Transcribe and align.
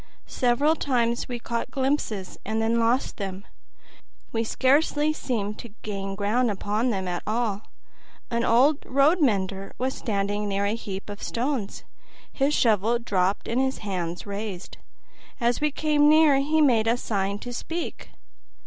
Several 0.25 0.75
times 0.75 1.27
we 1.27 1.37
caught 1.37 1.69
glimpses, 1.69 2.39
and 2.43 2.59
then 2.59 2.79
lost 2.79 3.17
them. 3.17 3.45
We 4.31 4.43
scarcely 4.43 5.13
seemed 5.13 5.59
to 5.59 5.75
gain 5.83 6.15
ground 6.15 6.49
upon 6.49 6.89
them 6.89 7.07
at 7.07 7.21
all. 7.27 7.67
An 8.31 8.43
old 8.43 8.79
road 8.83 9.21
mender 9.21 9.73
was 9.77 9.93
standing 9.93 10.49
near 10.49 10.65
a 10.65 10.73
heap 10.73 11.07
of 11.07 11.21
stones, 11.21 11.83
his 12.33 12.55
shovel 12.55 12.97
dropped 12.97 13.47
and 13.47 13.61
his 13.61 13.77
hands 13.85 14.25
raised. 14.25 14.77
As 15.39 15.61
we 15.61 15.69
came 15.69 16.09
near 16.09 16.37
he 16.37 16.61
made 16.61 16.87
a 16.87 16.97
sign 16.97 17.37
to 17.37 17.53
speak. 17.53 18.09